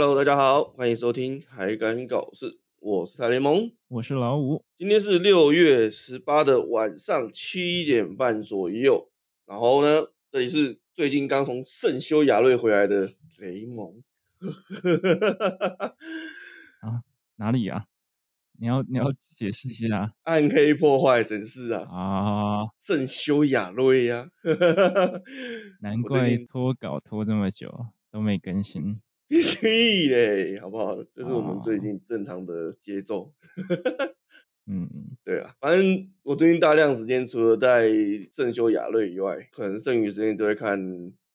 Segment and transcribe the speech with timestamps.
[0.00, 4.62] Hello，大家好，欢迎收听海敢搞事，我是台联盟，我是老五。
[4.78, 9.10] 今天是六月十八的晚上七点半左右，
[9.44, 14.00] 然后呢，这里是最近刚从圣修亚瑞回来的雷蒙。
[16.78, 17.02] 啊，
[17.34, 17.86] 哪里啊？
[18.56, 20.12] 你要你要解释一下。
[20.22, 21.82] 暗黑破坏神事啊！
[21.90, 24.28] 啊， 圣修亚瑞呀！
[25.82, 29.00] 难怪拖稿拖这么久都没更新。
[29.28, 30.96] 屁嘞，好不好？
[31.14, 33.32] 这是我们最近正常的节奏。
[34.66, 34.88] 嗯，
[35.24, 37.90] 对啊，反正我最近大量时间除了在
[38.34, 40.80] 圣修亚瑞以外，可能剩余时间都在看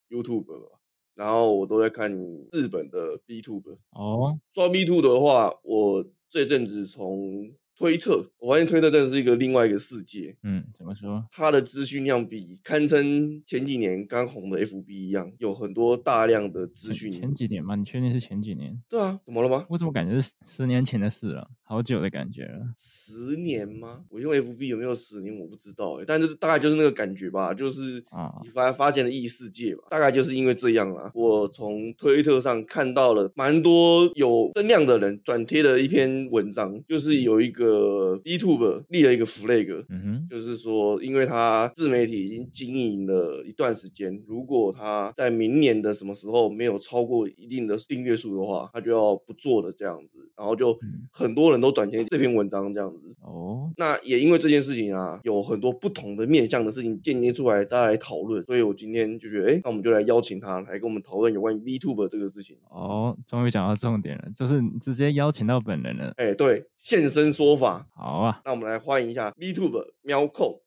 [0.09, 0.79] YouTube 吧。
[1.15, 2.11] 然后我都在看
[2.51, 3.77] 日本的 BTube。
[3.91, 10.35] 哦，刷 B Two 的话，我这阵子从推特，我发现推特真的是一个另外一个世界。
[10.43, 11.25] 嗯，怎么说？
[11.31, 17.11] 它的资讯量比堪称前几年刚红的 FB 一样，有很多大量的资讯。
[17.11, 17.75] 前几年吗？
[17.75, 18.79] 你确定是前几年？
[18.87, 19.65] 对啊，怎么了吗？
[19.69, 21.49] 我怎么感觉是十年前的事了？
[21.63, 22.61] 好久的感觉了。
[22.77, 24.01] 十年吗？
[24.09, 25.35] 我用 FB 有没有十年？
[25.39, 31.09] 我不知道哎、欸，但就是大概就是那个感觉吧，就是啊，你发发现了异世界吧，大概就是因为这样啊。
[31.15, 37.62] 我从推特上看到了蛮多有增量的人转贴的一篇文章，就是有一个。
[37.63, 50.77] 个 BTuber 立了一个 flag，嗯哼，就是说，因为他自媒体已经经营了一段时间，如果他在明年的什么时候没有超过一定的订阅数的话，他就要不做了这样子，然后就
[51.11, 53.15] 很多人都转贴这篇文章这样子。
[53.21, 62.57] 哦，那也因为这件事情啊，有很多不同的面向的事情间接出来，大家来讨论，所以我今天就觉得，哎，那我们就来邀请他来跟我们讨论有关于 VTuber 这个事情。
[62.69, 66.11] 哦，终于讲到重点了，就是直接邀请到本人了。
[66.17, 67.53] 哎，对，现身说。
[67.53, 70.59] 法好啊，那我们来欢迎一下 VTuber 喵控。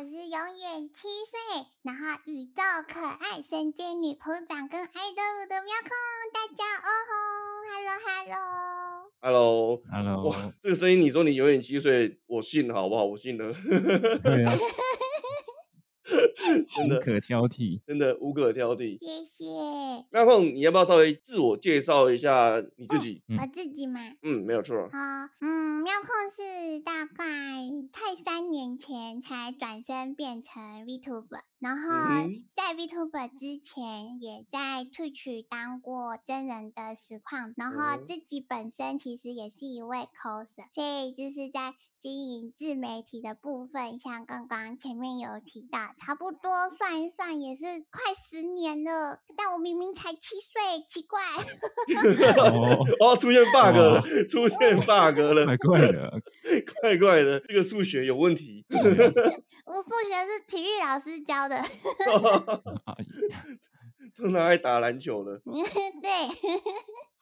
[0.00, 1.36] 我是永远七岁，
[1.82, 5.90] 然后宇宙可爱神仙女仆长跟爱豆鲁的喵控。
[6.32, 7.12] 大家哦吼
[9.20, 10.24] ，Hello，Hello，Hello，Hello。
[10.30, 13.04] 哇，这个声音，你说你永远七岁，我信，好不好？
[13.04, 13.52] 我信了。
[14.24, 14.56] 对啊。
[16.76, 18.98] 真的无可挑剔，真的无可挑剔。
[18.98, 20.04] 谢谢。
[20.10, 23.22] 妙控，你要不要稍微自我介绍一下你自己？
[23.28, 24.00] 哦、我自己吗？
[24.22, 24.76] 嗯，没有错。
[24.92, 24.98] 好，
[25.40, 27.24] 嗯，妙控是大概
[27.92, 31.90] 快三年前才转身变成 VTuber，然后
[32.54, 41.74] 在 VTuber 之前也在 Twitch 当过真人的实况，然后自己本身其实也是一位 coser，所以就是在。
[42.00, 49.20] 经营自媒体的部分，像刚刚前面有提到，差不多算一算也是快十年了。
[49.36, 51.20] 但我明明才七岁，奇怪。
[53.00, 56.22] 哦，出现 bug 了，出现 bug 了， 怪怪的，
[56.80, 58.64] 怪怪的，这个数学有问题。
[58.72, 61.62] 我数学是体育老师教的。
[64.16, 65.40] 通常爱打篮球了。
[65.44, 66.10] 对。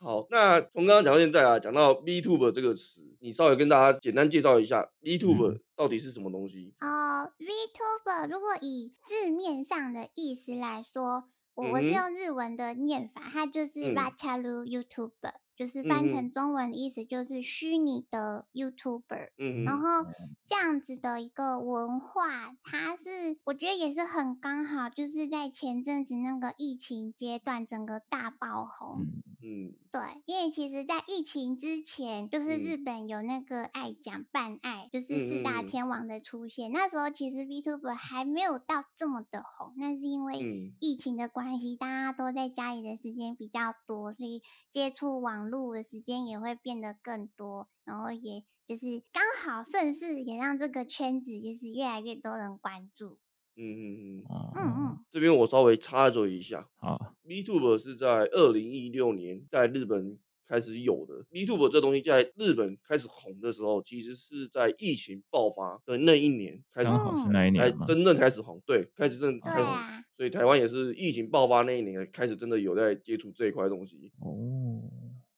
[0.00, 6.72] 好，那从刚刚讲到现在啊，讲到 VTuber 这个词，你稍微跟大家简单介绍一下 VTuber 到底是什么东西？
[6.80, 15.34] 哦、嗯 uh,，VTuber 如果以字面上的意思来说，我我是用日文的念法，它就是 Virtual YouTuber。
[15.58, 20.06] 就是翻成中文的意思就是虚拟的 YouTuber，嗯，然后
[20.46, 29.00] 这样子的一个文化，它是我觉得也是很刚好，就是在前阵子那个疫情阶段，整个大爆红，
[29.42, 53.18] 嗯，对，因为其实，在疫情之前，就是日本有那个爱讲绊爱，就是四大天王的出现，那时候其实 VTuber 还没有到这么的红，那是因为疫情的关系，大家都在家里的时间比较多，所以接触网录的时间也会变得更多，然后也就是刚好顺势，也让这个圈子就是越来越多人关注。
[53.56, 60.16] 嗯嗯嗯，嗯嗯，这边我稍微插嘴一下，好，VTuber 是在二零一六年在日本
[60.46, 61.24] 开始有的。
[61.32, 67.76] VTuber 这东西在日本开始红的时候，其实是在疫情爆发的那一年开始红，是哪一年？
[67.84, 69.74] 真正开始红，对，开始真正开始红。
[70.16, 74.12] 所以台湾也是疫情爆发那一年开始真的有在接触这一块东西。
[74.20, 74.82] 哦，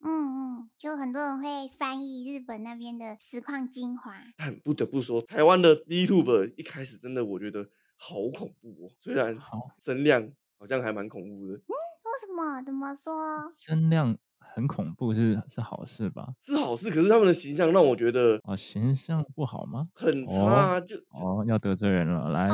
[0.02, 4.12] 嗯嗯，就很多人会翻译日本那边的实况精华。
[4.36, 9.38] 但不得不说，台湾的 VTuber 一开始真的我觉得好恐怖哦，虽然
[9.84, 11.54] 声量好像还蛮恐怖的。
[11.54, 12.62] 嗯，为什么？
[12.64, 13.50] 怎么说？
[13.54, 14.18] 声量。
[14.54, 16.28] 很恐怖是是好事吧？
[16.44, 19.88] 是好事，可是他们的形象让我觉得哦，形象不好吗？
[19.94, 22.30] 很差，哦、就哦要得罪人了。
[22.30, 22.48] 来，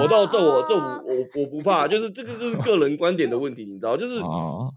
[0.00, 3.96] 我到这我这我我我不怕，就是这个就是个人观点的问题，你知道？
[3.96, 4.20] 就是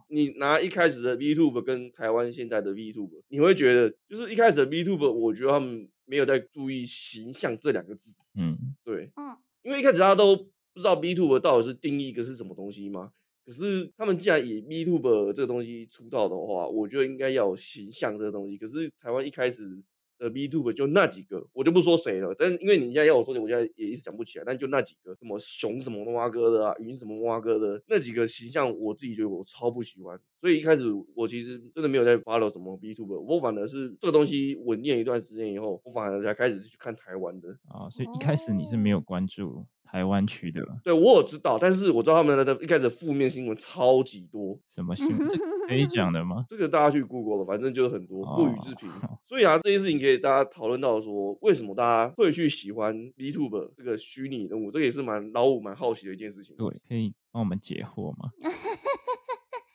[0.10, 8.14] 你拿一开始的 VTuber 跟台湾现在的 VTuber，你会觉得就是一开始的 VTuber，我觉得他们没有在注意形象这两个字。
[8.36, 10.46] 嗯，对，嗯，因为一开始大家都不
[10.76, 13.12] 知道 VTuber 到底是定义一个是什么东西吗？
[13.50, 18.60] 可是他们既然以 VTuber 这个东西出道的话，我觉得应该要有形象这个东西。
[18.60, 19.82] 可是台湾一开始。
[20.20, 22.36] 的 VTuber 就那几个，我就不说谁了。
[22.38, 24.44] 但因为你现在要我说的，我现在也一直想不起来。
[24.46, 30.20] 但就那几个，什么熊什么蛙哥的啊，云什么蛙哥的那几个形象，我自己觉得我超不喜欢。
[30.42, 37.58] 所以一开始我其实真的没有在 follow 什么 VTuber，我反而是这个东西稳定一段时间以后，我反而才开始去看台湾的。
[37.70, 39.66] 啊，所以一开始你是没有关注。
[39.92, 44.56] 台湾区的，对，我有知道，但是我知道他们的一开始负面新闻超级多。
[44.68, 45.18] 什么新闻？
[45.68, 46.46] 可以讲的吗？
[46.48, 48.88] 这个大家去 Google 了，反正就是很多不予置评。
[48.88, 49.18] Oh.
[49.28, 54.72] 所以啊，这件事情给大家讨论到说，为什么大家会去喜欢 VTuber 这个虚拟人物？
[54.72, 56.56] 这个也是蛮老五蛮好奇的一件事情。
[56.56, 58.30] 对，可以帮我们解惑吗？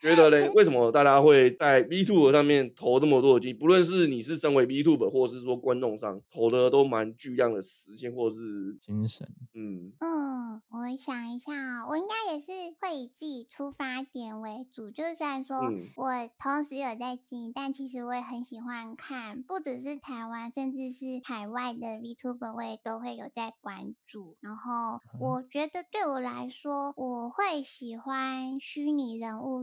[0.05, 3.57] 觉得嘞， 为什么大家会在 VTuber 上面投这么多的金？
[3.57, 9.27] 不论是你是身为 VTuber，或者是说观众上投的都蛮巨量的时间，或者是精神。
[9.55, 12.47] 嗯嗯，我想一下，我应该也是
[12.79, 14.91] 会以自己出发点为主。
[14.91, 15.57] 就是虽然说
[15.97, 24.37] 我同时有在经营，但其实我也很喜欢看，不只是台湾，甚至是海外的 VTuber，我也都会有在关注。
[24.41, 29.63] 然后我觉得对我来说，我会喜欢虚拟人物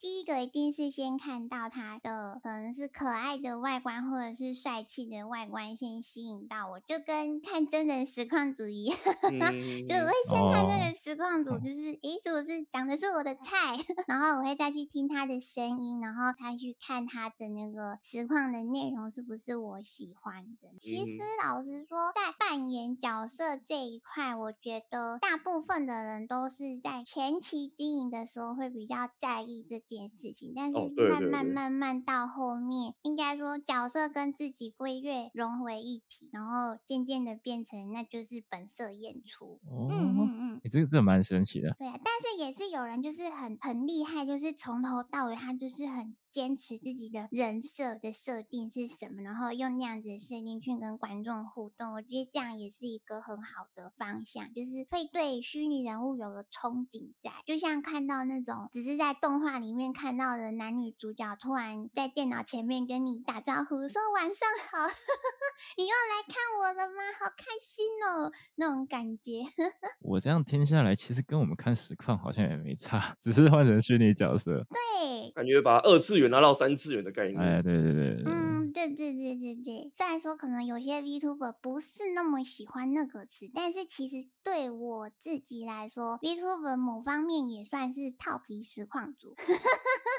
[0.00, 13.76] 第一个一定是先看到他的可能是可爱的外观，或者是帅气的外观，先吸引到我，就跟看真人实况组一样， 就我会先看这个实况组，就是诶，是不是长的是我的菜？
[14.06, 20.68] 然后我会再去听他的声音，然后再去看他的那个实况的内容是不是我喜欢的。
[20.78, 39.58] 其实老实说，在扮演角色这一块，我觉得大部分的人都是在前期经营的时候会比较在意这件事情，但是慢慢慢慢到后面，应该说角色跟自己会越融为一体，然后渐渐的变成那就是本色演出。
[39.64, 41.74] 哦、嗯嗯嗯，欸、这个这个蛮神奇的。
[41.76, 46.14] 对啊，但是也是有人就是很很厉害，就是从头到尾他就是很。
[46.30, 64.86] 坚持自己的人设的设定是什么，然后用那样子的设定去跟观众互动，我觉得这样也是一个很好的方向，就是会对虚拟人物有个憧憬在，就像看到那种只是在动画里面看到的男女主角突然在电脑前面跟你打招呼，说晚上好，
[65.76, 66.94] 你又来看我了吗？
[67.18, 69.42] 好开心哦，那种感觉。
[70.00, 74.66] 我这样听下来，其实跟我们看实况好像也没差，只是换成虚拟角色。
[74.70, 76.26] 对，感觉把二次元。
[76.30, 79.90] 拿到三次元的概念，哎，对对对，嗯，对对对对对。
[79.94, 89.34] 虽然说可能有些 VTuber 不是那么喜欢那个词，但是其实对我自己来说，VTuber 某方面也算是套皮实况主。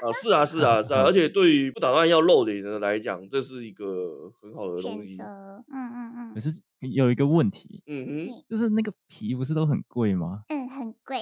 [0.02, 1.02] 啊，是啊，是啊，是啊。
[1.02, 5.14] 而 且对于不打算要露脸的人来讲，这是一个很好的东西。
[5.14, 5.24] 选择，
[5.68, 6.34] 嗯嗯嗯。
[6.34, 6.50] 可是
[6.80, 10.42] 有一个问题，嗯哼，就是那个皮不是都很贵吗？
[10.48, 11.18] 嗯，很贵。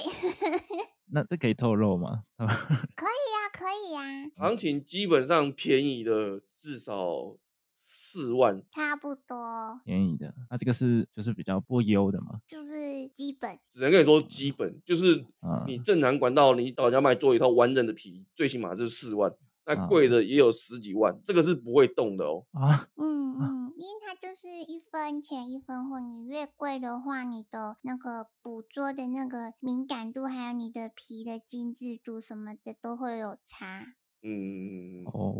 [1.11, 2.23] 那这可以透露吗？
[2.37, 4.01] 可以呀、啊，可以呀、
[4.35, 4.49] 啊。
[4.49, 7.37] 行情基本上便宜的至少
[7.85, 9.79] 四万，差不多。
[9.85, 12.41] 便宜的，那这个是就是比较不优的嘛？
[12.47, 15.25] 就是基本，只能跟你说基本，就是
[15.65, 19.33] 你正常管道，你到人家卖做一套完整的皮，最起码是四万。
[19.67, 22.45] 那贵的也有十几万，这个是不会动的哦。
[22.53, 33.95] 啊，嗯 嗯，因为它就是一分钱一分货，你越贵的话，你的那个捕捉的那个敏感度，还有你的皮的精致度什么的都会有差。
[34.23, 35.35] 嗯哦，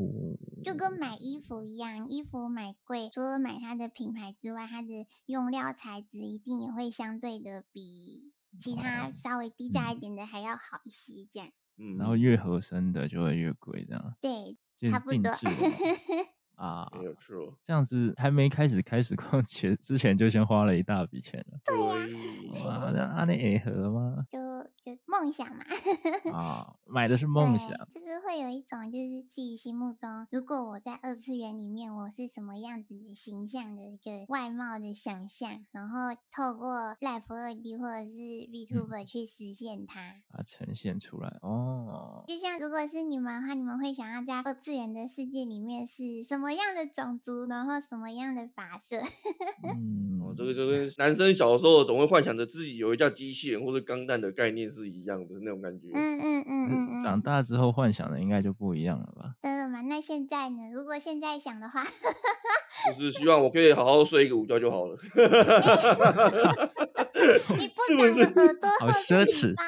[0.63, 11.49] 就跟买衣服一样，衣服买贵，除了买它的品牌之外，它的用料材质一定也会相对的比其他稍微低价一点的还要好一些，这样。
[11.77, 14.13] 嗯，然后越合身的就会越贵，这样。
[14.21, 15.31] 对，差不多。
[16.57, 17.55] 啊，没有错。
[17.61, 21.59] 这样子还没开始开始逛 前之前就先花了一大笔钱了。
[21.65, 22.65] 对呀。
[22.65, 24.25] 哇，那阿内合吗？
[24.31, 24.39] 就
[24.83, 25.63] 就梦想嘛。
[26.33, 27.69] 啊，买的是梦想。
[27.93, 38.11] 就是会有一种，就是自己心目中，如果我在二次元里面，我是什么样子的形象的一个外貌的想象，然后透过 Life 2D 或者是
[38.51, 41.37] VTuber 去实现它，把它呈现出来。
[41.41, 42.25] 哦。
[42.27, 46.57] 就像如果是你们的话，你们会想要在二次元的世界里面是什么？
[46.57, 48.97] 样的种族，然后什么样的发色？
[49.63, 55.87] 嗯， 哦，这个就跟男生小时候总会幻想着自己有一架机器人或者钢弹的概念是一样的那种感觉。
[55.93, 57.03] 嗯嗯嗯嗯嗯。
[57.03, 59.33] 长大之后幻想的应该就不一样了吧？
[59.41, 59.81] 真的吗？
[59.81, 60.69] 那现在呢？
[60.73, 61.83] 如果现在想的话，
[62.97, 64.97] 就 是希望我可以好好睡一个午觉就好了。
[67.57, 69.63] 你不长的耳朵好奢侈吗？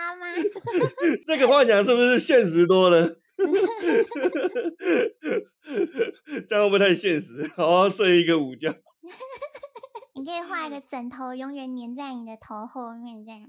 [1.27, 3.15] 这个幻想是不是现实多了？
[6.47, 7.49] 这样会不会太现实？
[7.55, 8.73] 好好睡一个午觉。
[10.15, 13.41] 你可以画一个枕头，永远粘在你的头后面，这样。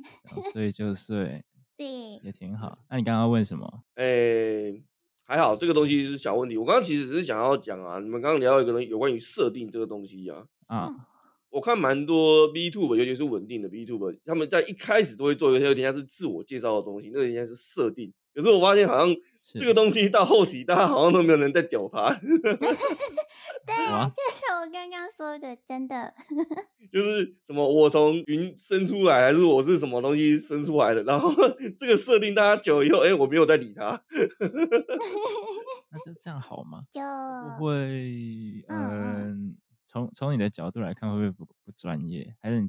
[0.53, 1.45] 睡就睡。
[1.77, 2.79] 对，也挺好。
[2.91, 3.67] 那你刚刚问什么？
[3.95, 4.83] 哎、欸，
[5.25, 6.59] 还好，这个东西是小问题。
[6.59, 10.45] 我刚刚其实只是想要讲啊，你们刚刚聊到一个东西，有关于设定这个东西啊。
[10.67, 11.01] 啊、嗯，
[11.49, 18.13] 我看蛮多 VTuber，尤其是稳定的 VTuber，他们在一开始都会做一个有点像是自我介绍的东西，那个应该是设定。
[18.35, 19.17] 可是我发现好像
[19.55, 22.13] 这个东西到后期，大家好像都没有人在屌他。
[22.21, 26.15] 对，就是我刚刚说的，真的。
[26.93, 31.03] 就是什么，我从云生出来，还是我是什么东西生出来的？
[31.05, 31.33] 然后
[31.79, 34.03] 这个设定大家久了以后，哎、欸，我没有在理他。
[35.91, 36.83] 那就这样好吗？
[36.93, 37.01] 就
[37.59, 42.35] 不会，嗯，从、呃、从你的角度来看，会不会不不专业？
[42.41, 42.69] 还是你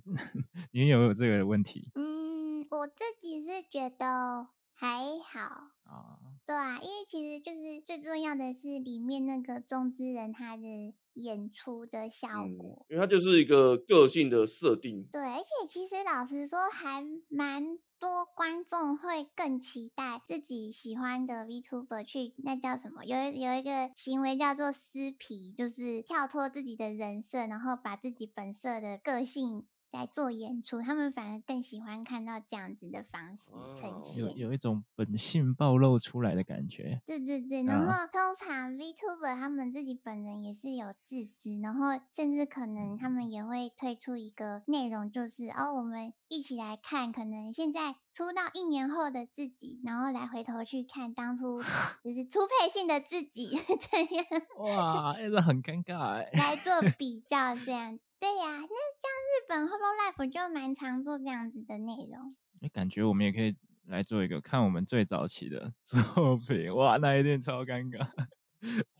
[0.72, 1.90] 你有没有这个问题？
[1.96, 4.48] 嗯，我自己是觉得。
[4.82, 5.42] 还好
[5.84, 15.08] 啊，对啊，因为其实就是最重要的是里面那个中之人他的演出的效果，嗯、因为他就是一个个性的设定。
[15.12, 23.06] 对，而且其实老实说，还蛮多观众会更期待自己喜欢的 VTuber 去那叫什么？
[23.06, 29.68] 有有一个行为叫做撕皮，就是跳脱自己的人设，然后把自己本色的个性。
[29.92, 37.02] 在做演出，他们反而更喜欢看到这样子的方式呈现，有有一种本性暴露出来的感觉。
[37.06, 51.60] 对对对，然后通常 VTuber 他们自己本人也是有自知，然后甚至可能他们也会推出一个内容，就是哦，我们一起来看，可能现在出道一年后的自己，然后来回头去看当初
[52.04, 53.58] 就是初配性的自己
[53.92, 54.26] 这样。
[54.58, 56.30] 哇，真的很尴尬哎。
[56.34, 58.04] 来做比较这样子。
[58.22, 62.70] 对呀、那像日本 Holo Life 就蛮常做这样子的内容。
[62.72, 68.08] 感觉我们也可以来做一个看我们最早期的作品，哇，那一定超尴尬。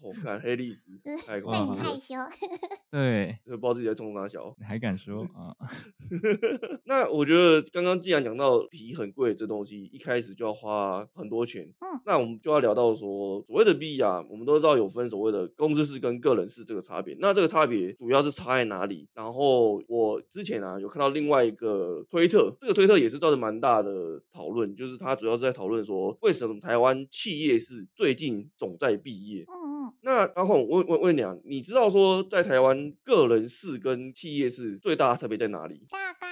[0.02, 0.82] 我看黑历史，
[1.26, 2.16] 太害羞。
[2.92, 5.56] 对，就不知道自己在冲啥小，你还敢说啊？
[6.86, 11.72] 那我觉得刚刚既然讲到皮很贵这东西，一开始就要花很多钱。
[11.80, 17.16] 嗯，那我们就要聊到说，所谓的币啊，我们都知道有分所谓的公司式跟个人式这个差别。
[17.20, 19.08] 那这个差别主要是差在哪里？
[19.14, 29.46] 然后我之前啊有看到另外一个推特，这个推特也是造成蛮大的讨论，就是它主要是在讨论说，为什么台湾企业是最近总在毕业？
[29.52, 35.86] 嗯嗯，那然后我问问你啊，你知道说在台湾个人式跟企业式最大的差别在哪里？
[35.90, 36.28] 大概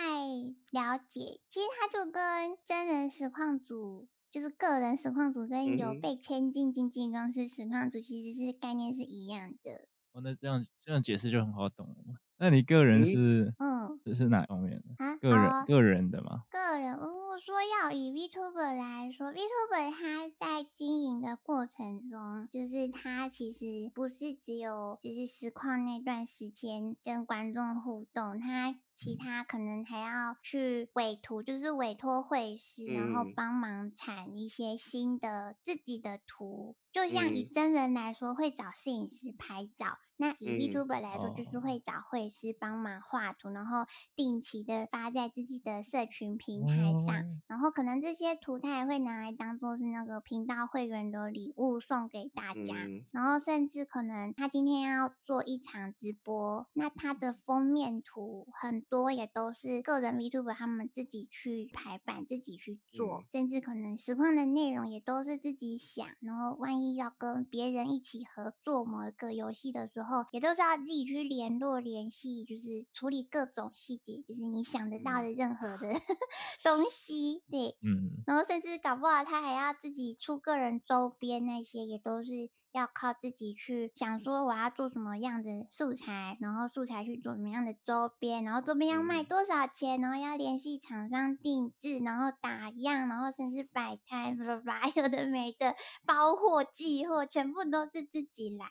[0.71, 9.87] 了解，其实它就跟真人实况组，就是个人实况组跟有被签进经纪公司实况组，其实是概念是一样的。
[10.13, 12.15] 哦，那这样这样解释就很好懂了嘛。
[12.39, 15.15] 那你个人是嗯，这是哪方面的啊？
[15.17, 16.43] 个人、哦、个人的吗？
[16.49, 36.77] 个人，如果说要以 VTuber 来说，VTuber 他在经营的过程中，就是他其实不是只有就是实况那段时间跟观众互动，他其他可能还要去委图，就是委托绘师，然后帮忙产一些新的自己的图。
[36.91, 39.97] 就像以真人来说，会找摄影师拍照。
[40.21, 43.85] 那以 VTuber 来说，就是会找绘师帮忙画图，然后
[44.17, 52.75] 定期的发在自己的社群平台上，然后可能这些图他也会拿来当做是那个频道会员的礼物送给大家，
[53.11, 70.08] 然后甚至可能他今天要做一场直播，那他的封面图很多也都是个人 VTuber 他们自己去排版、自己去做，甚至可能实况的内容也都是自己想，然后万一要跟别人一起合作某一个游戏的时候。
[70.09, 75.77] 后也都是要自己去联络联系，就是处理各种细节，就是你想得到的任何的
[76.63, 82.49] 东西，对，嗯，然后甚至搞不好他还要自己出个人周边，那些也都是。
[82.71, 98.67] 要靠自己去想说我要做什么样的素材，然后素材去做什么样的周边，然后周边要卖多少钱，然后要联系厂商定制，然后打样，然后甚至摆摊，巴拉巴拉，有的没的，包货寄货，全部都是自己来。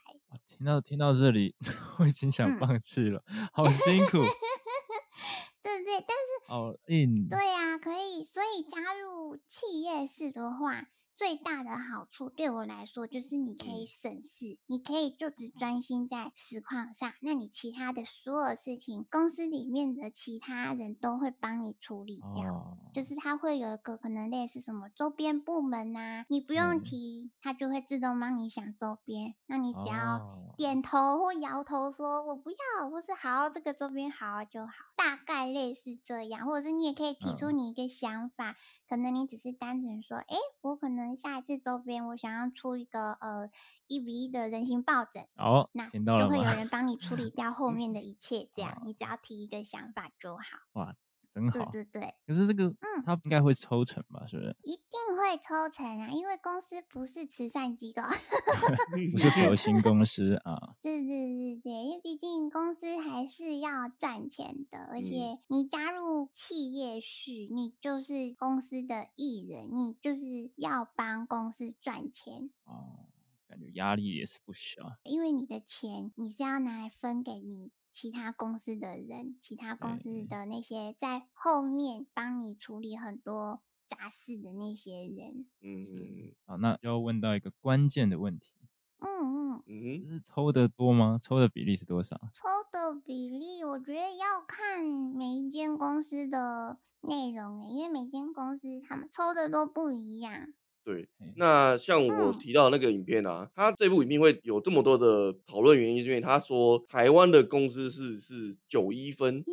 [0.47, 1.57] 听到听到这里，
[1.99, 4.19] 我已经想放弃了，嗯、好辛苦。
[5.61, 7.28] 对对，但是好硬。
[7.28, 10.88] 对呀、啊，可以，所以加入企业式的话。
[11.19, 22.79] 最大的好处对我来说，就是你可以省事，你可以就只专心在实况上，那你其他的所有事情，公司里面的其他人都会帮你处理掉。
[22.95, 38.57] 就是他会有一个可能类似什么周边部门呐，你不用提，他就会自动帮你想周边，那你只要点头或摇头说我不要，或是好，这个周边好就好，大概类似这样，或者是你也可以提出你一个想法，
[38.88, 41.14] 可能你只是单纯说，哎，我可能。
[41.18, 43.50] 下一次周边，我想要出一个呃
[43.88, 50.42] 一比一的人形抱枕，哦，那就会有人帮你 处理掉后面的一切，这样你只要提一个想法就好。
[50.75, 50.95] 哇，
[51.38, 51.71] 真好。
[51.71, 52.14] 对对对。
[52.26, 54.26] 可是这个，嗯，他应该会抽成吧？
[54.26, 54.57] 是不是？
[54.64, 58.02] 一定会抽成啊，因为公司不是慈善机构，
[59.12, 60.75] 不是核心公司啊。
[60.83, 73.07] 对对对对，因为毕竟公司还是要赚钱的，而且你加入企业是，你就是公司的艺人，你就是要帮公司赚钱哦。
[73.49, 85.47] 感觉压力也是不小，因为你的钱你是要拿来分给你其他公司的人，其他公司的那些在后面帮你处理很多杂事的那些人。
[85.61, 88.52] 嗯嗯，好，那要问到一个关键的问题。
[89.00, 89.09] 嗯
[89.57, 91.18] 嗯嗯，就是抽的多吗？
[91.23, 92.16] 抽的比例是多少？
[92.35, 100.52] 抽的比例，我觉得要看每一间公司的内容，因为每间公司他们抽的都不一样。
[100.88, 109.45] 对，那像我提到那个影片啊，他这部影片会有这么多的讨论原因，是因为他说台湾的公司是是九一分，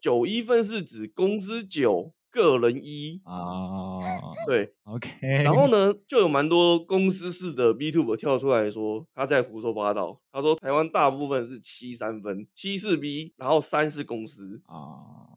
[0.00, 3.98] 九一分是指公司九个人一啊，
[4.46, 5.10] 对，OK，
[5.42, 5.66] 然后。
[5.66, 14.62] 呢，就有蛮多公司式的 VTuber 跳出来说他在胡说八道，他说台湾大部分是七三分，七是 B，然后三是公司。
[14.66, 15.34] 啊。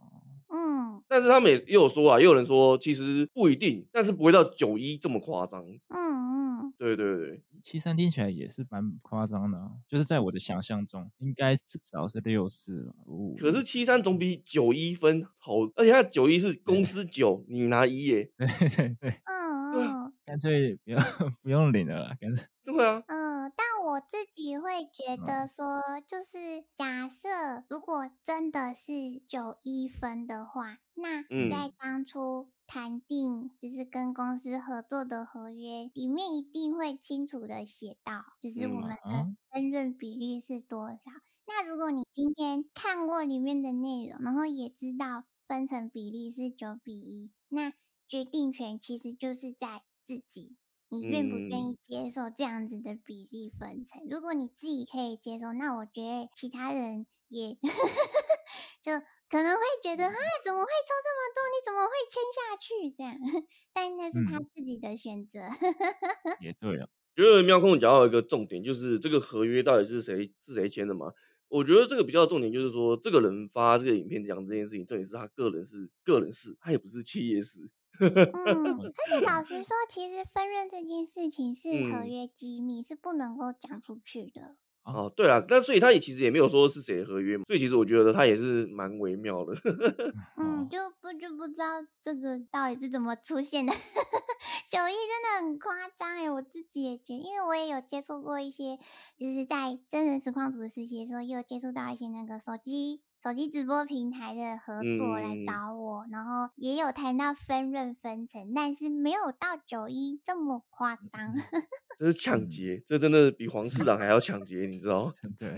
[0.51, 5.63] 嗯，但是他们也也有说啊，也有人说其实不一定，但是不会到九一这么夸张。
[5.89, 13.35] 嗯嗯，对对对，七三听起来也是蛮夸张的啊，就是在我的想象中，应该至少是六四五。
[13.37, 18.29] 可是七三总比九一分好，而且他九一是公司九，你拿一耶。
[18.37, 20.97] 对 对对，嗯嗯，干脆不要
[21.41, 22.45] 不用领了啦，干脆。
[22.65, 41.11] 对啊，嗯，但我自己会觉得说，就是假设如果真的是九一分的话，那在当初谈定就是跟公司合作的合约里面，一定会清楚的写到，就是我们的分润比例是多少。
[41.47, 47.73] 那如果你今天看过里面的内容，然后也知道分成比例是九比一，那
[48.07, 50.57] 决定权其实就是在自己。
[50.89, 54.01] 你愿不愿意接受这样子的比例分成？
[54.03, 57.53] 嗯、如果你自己可以接受，那我觉得其他人也
[58.81, 58.91] 就
[59.29, 61.39] 可能会觉得啊，怎么会抽这么多？
[61.49, 62.89] 你怎么会签下去？
[62.97, 63.15] 这样，
[63.71, 65.39] 但那是他自己的选择。
[65.41, 71.13] 嗯、也对啊，觉得喵空讲到一个重点，就是这个合约到底是谁是谁签的嘛？
[71.49, 77.69] 我觉得这个比较重点就是说，这个人发这个影片讲这件事情，重点是他个人是个人事，他也不是企业事。
[78.07, 84.55] 嗯，而且老实说，其实分润这件事情是合约机密，嗯、是不能够讲出去的。
[84.83, 89.53] 哦，对啊，那所以他也其实也没有说是谁合约嘛，所以其实我觉得他也是蛮微妙的。
[90.37, 93.71] 嗯，就不就不知道这个到底是怎么出现的。
[94.69, 98.79] 九一真的很夸张哎，我自己也觉得，因为我也有接触过一些，
[99.17, 103.01] 就是在真人实况组的实习的时候，也有接触到一些那个手机。
[103.21, 111.35] 手机直播平台的合作来找我，嗯、然后也有谈到分润分成，但是没有到九一这么夸张。
[111.99, 115.11] 这是抢劫，这真的比黄市长还要抢劫，你知 道吗？
[115.37, 115.53] 对，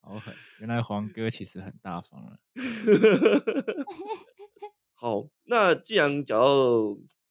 [0.00, 0.34] 好狠！
[0.60, 2.38] 原来黄哥其实很大方了。
[4.94, 6.46] 好，那既然讲到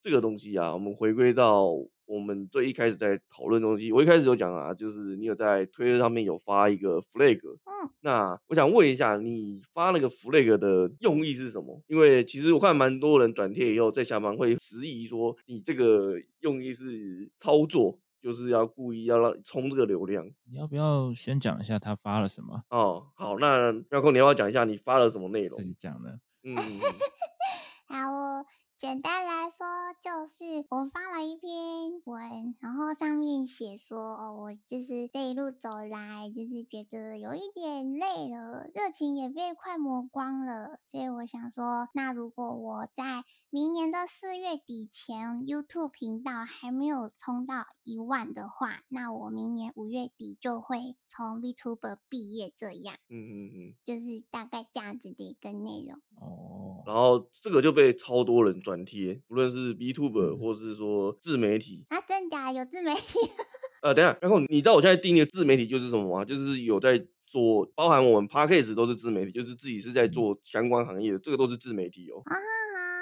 [0.04, 1.66] 这个东西啊，我们回归到。
[2.06, 11.82] 我们最一开始在讨论东西，我一开始有讲啊，就是你有在推特上面有发一个 flag，嗯，那我想问一下，你发那个 flag 的用意是什么？
[11.88, 20.26] 因为其实我看蛮多人转贴以后在下方会质疑说，你这个用意是操作，就是要故意要让冲这个流量。
[20.50, 22.64] 你要不要先讲一下他发了什么？
[22.70, 25.60] 哦，好，那妙空你要不要讲一下你发了什么内容？
[25.60, 26.56] 自己讲的，嗯，
[27.88, 28.46] 好。
[28.78, 29.66] 简单来说，
[30.02, 52.54] 就是我发了一篇文，然后上面写说，哦，我就是这一路走来，就是觉得有一点累了，热情也被快磨光了，所以我想说，那如果我在明年的四月底前，YouTube 频道还没有冲到一万的话，那我明年五月底就会从 VTuber 毕业。
[52.58, 56.00] 这样，嗯嗯嗯，就是大概这样子的一个内容。
[56.20, 61.86] 哦，然后这个就被超多人转贴，不论是 B Tuber 或是说自媒体。
[61.90, 63.20] 啊，真假有自媒体？
[63.84, 66.26] 呃，等一下，然后你知道我现在定义的自媒体就是什么吗？
[66.26, 66.98] 就是有在
[67.28, 72.24] 做，包含我们 Podcast 都是自媒体，就是自己是在做相关行业的，这个都是自媒体哦。
[72.26, 72.36] 啊。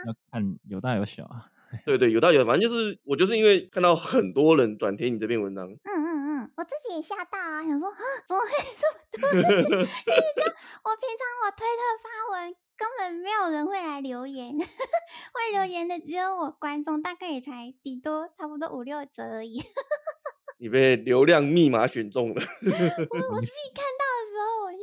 [0.06, 1.48] 要看有大有小啊，
[1.86, 7.98] 对对，有大有小，反正就是我就是因为看到很多人转贴你这篇文章，嗯嗯嗯，我自己也吓到啊，想说啊，
[8.28, 9.62] 怎么会这么多人？
[9.72, 9.88] 因为
[10.36, 19.64] 这样，我平常我推特发文根本没有人会来留言， 会留言的只有我观众，大概也才顶多差不多五六折而已。
[20.60, 22.36] 你被流量密码选中了。
[22.62, 24.06] 我我自己看到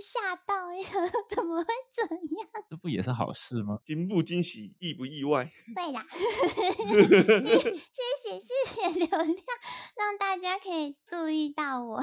[0.00, 2.64] 吓到呀， 怎么会怎样？
[2.68, 3.78] 这不也是好事吗？
[3.84, 5.50] 惊不惊喜，意不意外？
[5.74, 6.06] 对啦
[7.44, 7.70] 谢
[8.22, 9.26] 谢谢谢流量，
[9.96, 12.02] 让大家可以注意到我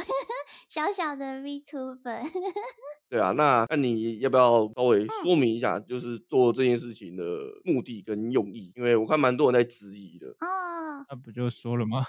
[0.70, 2.32] 小小的 VTuber。
[3.10, 7.24] 对啊，那那你要不要稍微说明一下，就是做这件事情的
[7.64, 8.72] 目的跟用意？
[8.76, 10.28] 因为我看蛮多人在质疑的。
[10.28, 12.06] 哦，那不就说了吗？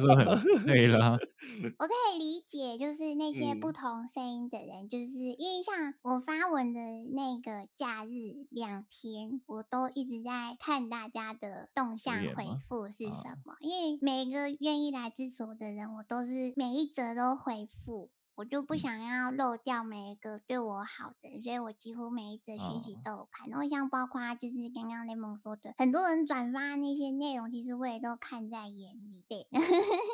[0.00, 1.18] 是很累了。
[1.78, 6.80] 我可以理解，就是那些不同声音的人，嗯、就是因为像我发文的
[7.12, 18.10] 那个假日两天，我都一直在看大家的动向回复是什么，因为每一个愿意来支持我的人，我都是每一则都回复。
[18.42, 23.48] 我就不想要漏掉每一个对我好的，所以我几乎每一则讯息都有看。
[23.48, 29.46] 然后像包括就是刚刚雷蒙说的，很多人转发那些内容，其实我也都看在眼里，对，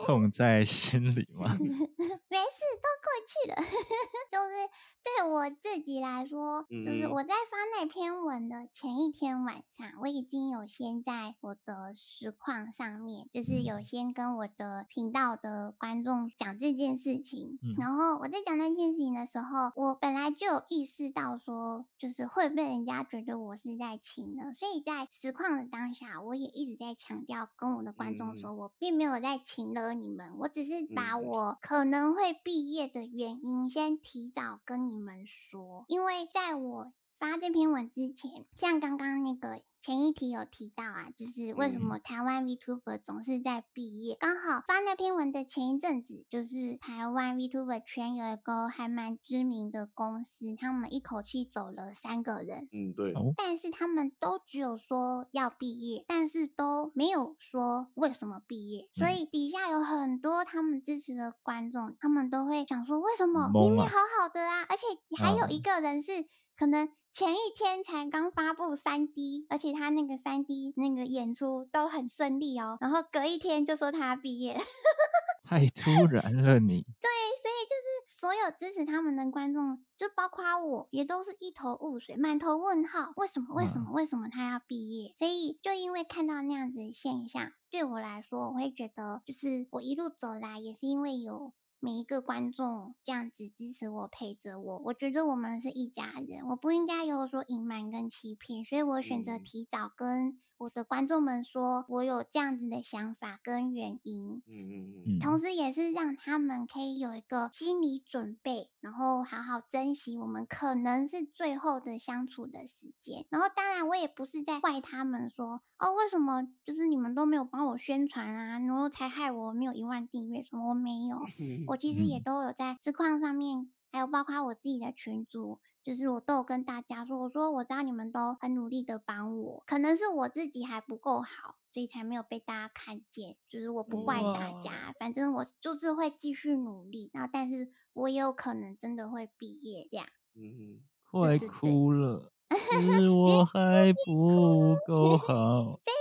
[0.04, 1.56] 痛在心里嘛？
[1.56, 3.56] 没事，都过去了。
[4.30, 4.68] 就是
[5.16, 18.18] 对我自己来说，就是我在发那篇文的前一天晚上，我已经有先在我的实况上面，就是有先跟我的频道的观众讲这件事情，然后。
[18.18, 39.62] 我在讲那件事情的时候，我本来就有意识到说，就是会被人家觉得我是在情了，所以在实况的当下，我也一直在强调跟我的观众说，我并没有在情了你们，我只是把我可能会毕业的原因先提早跟你们说，因为在我发这篇文之前，像刚刚那个。
[39.80, 44.16] 前一题有提到啊，就是为什么台湾 VTuber 总是在毕业？
[44.18, 52.68] 刚好发那篇文的前一阵子，就是台湾 VTuber 圈有一个还蛮知名的公司，他们一口气走了三个人。
[52.72, 53.14] 嗯，对。
[53.36, 58.88] 但是他们都只有说要毕业，但是都没有说为什么毕业。
[58.94, 64.66] 所以底下有很多他们支持的观众，他们都会想说，为什么明明好好的啊？
[64.68, 64.82] 而且
[65.22, 66.26] 还有一个人是
[66.58, 66.90] 可能。
[67.10, 74.56] 前一天才刚发布三 D，而且他那个三 D 那个演出都很顺利哦，然后隔一天就说他毕业，
[75.42, 76.82] 太突然了你。
[77.00, 77.10] 对，
[77.42, 83.52] 所以就是所有支持他们的观众，就包括我也都是一头雾水，满头问号，为什么？
[83.56, 83.90] 为什么？
[83.90, 85.12] 为什么他要毕业？
[85.16, 91.52] 所以就因为看到那样子的现象，对我来说，我会觉得就是我一路走来也是因为有。
[91.80, 100.40] 每一个观众这样子支持我，陪着我，我觉得我们是一家人，我不应该有所隐瞒跟欺骗，所以我选择提早跟。
[100.58, 113.24] 我的观众们说，我有这样子的想法跟原因，嗯嗯嗯，同时也是让他们可以有一个心理准备，然后好好珍惜我们可能是最后的相处的时间。
[113.30, 120.70] 然后当然我也不是在怪他们说，哦，为什么就是你们都没有帮我宣传啊，然后才害我没有一万订阅什么？
[120.70, 121.20] 我没有，
[121.68, 125.60] 我其实也都有在实况上面，还有包括我自己的群组。
[125.82, 133.36] 就是我都有跟大家说，我说我知道你们都很努力的帮我，可能是我自己还不够好，所以才没有被大家看见。
[133.48, 137.10] 就是我不怪大家，反正我就是会继续努力。
[137.14, 140.06] 然后，但是我也有可能真的会毕业这样。
[140.34, 142.32] 嗯，快哭了，
[142.94, 145.80] 是我还不够好。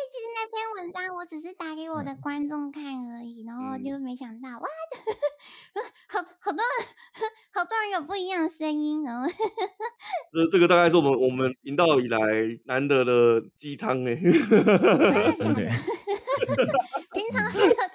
[0.77, 4.67] 文章我只是打给我的观众看而已，然后就没想到、嗯、哇，
[6.07, 6.87] 好好多人，
[7.51, 9.27] 好多人有不一样的声音，然 后
[10.31, 12.19] 这这个大概是我们我们频道以来
[12.65, 14.31] 难得的鸡汤哎， 平
[17.31, 17.86] 常没有在。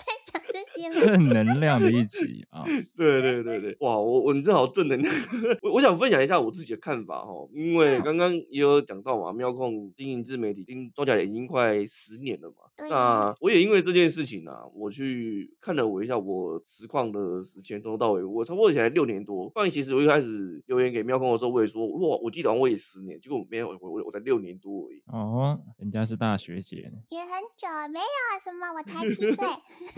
[0.90, 2.64] 正 能量的一集啊！
[2.96, 5.14] 对对对对，哇，我我你正好正能量。
[5.62, 12.56] 我我想分享一下我自己的看法哈，因为刚刚也有讲到嘛，妙控经营自媒体，经装甲也已经快十年了嘛。
[12.88, 19.48] 那我也因为这件事情啊，我去看了我一下我实况的时间，从头到尾我差不多以前六年多。
[19.50, 25.02] 关于其实我一开始留言给妙控的时候，我也说，哇，我记得我也十年，结果没有，我我我才六年多而已。
[25.06, 29.46] 哦，人家是大学姐，也很久，没有啊，什么，我才七岁。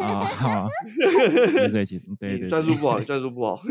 [0.05, 0.69] 啊。
[2.19, 3.61] 对对对，战术不好，战术不好。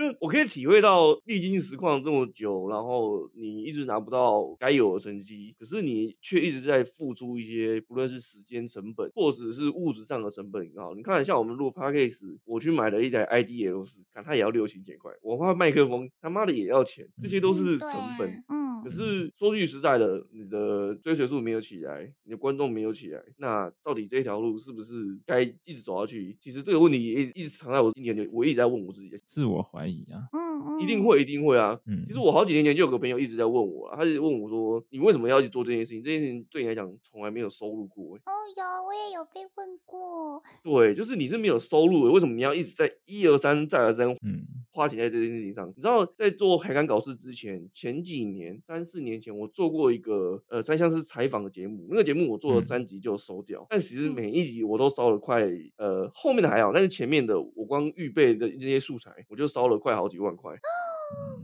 [0.00, 10.64] 就我可以体会到，历经实况这么久，然后你一直拿不到该有的成绩，可是你却一直在付出一些，不论是时间成本，或者是物质上的成本。
[10.64, 18.42] 也好，你看，像我们录 Podcast，我去买了一台 IDL，看它也要六七千块，我换麦克风，他妈的也要钱，这些都是成本。
[18.48, 26.36] 嗯，可是说句实在的，你的追随数没有起来，你的观众没有起来，那到底这条路是不是该一直走下去？
[26.40, 30.28] 其实这个问题也一直藏在我心里，我一直在问我自己，自我怀疑啊。
[30.32, 31.78] 嗯嗯，一定会，一定会啊。
[31.86, 36.02] 嗯，其实我好几年前就有个朋友一直在问我啊，他就问我说：“你为什么要去做这件事情？
[36.02, 40.42] 这件事情对你来讲从来没有收入过。”哦，有，我也有被问过。
[40.62, 45.68] 对，就是你是没有收入的，为什么你要一直在一而三再而三，嗯，花钱在这件事情上？
[45.68, 55.39] 你知道，在做海敢搞事之前，前几年三四年前，我做过一个呃，三项是采访的节目，那个节目我做了三集就收掉，嗯、但其实每一集我都烧了快
[55.76, 60.52] 呃，后面的还好，但是前面的我光预备的那些素材，我就烧了快好几万块。
[60.52, 60.56] 哦，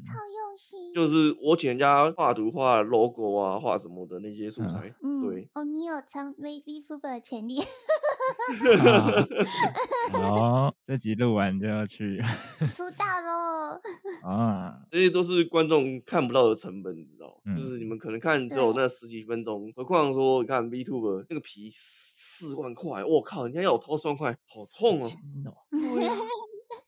[0.05, 0.95] 超用心。
[0.95, 4.95] 就是我请人家画图、画 logo 啊、画什么的那些素材。
[5.03, 5.49] 嗯，对。
[5.55, 7.61] 哦，你有成为 VTuber 的潜力。
[10.13, 12.23] 哦，这集录完就要去
[12.73, 13.81] 出道喽。
[14.29, 17.41] 啊，这些都是观众看不到的成本，你知道？
[17.45, 21.71] 嗯、就是你们可能看只有那十几分钟，何况说你看 VTuber 那个皮
[22.39, 25.09] 四万块，我靠，人家要我掏三万块，好痛哦。
[25.71, 26.15] 对啊。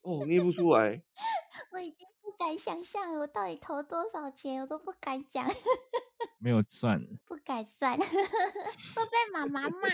[0.02, 1.02] 哦，捏不出来。
[1.72, 5.46] 我已经不敢想象了，我到底投多少钱，我都不敢讲。
[6.38, 9.88] 没有算，不敢算， 会被妈妈骂。